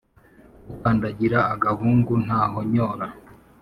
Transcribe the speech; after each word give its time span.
Ukandagira 0.71 1.39
agahungu 1.53 2.13
ntahonyora. 2.23 3.07